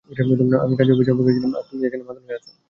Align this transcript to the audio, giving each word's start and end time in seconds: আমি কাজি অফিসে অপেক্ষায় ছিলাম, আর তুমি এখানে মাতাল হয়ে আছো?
আমি 0.63 0.75
কাজি 0.79 0.91
অফিসে 0.93 1.11
অপেক্ষায় 1.13 1.35
ছিলাম, 1.37 1.51
আর 1.57 1.63
তুমি 1.69 1.81
এখানে 1.87 2.03
মাতাল 2.07 2.23
হয়ে 2.25 2.37
আছো? 2.39 2.51